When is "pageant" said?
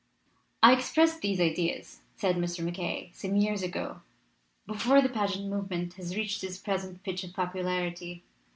5.09-5.47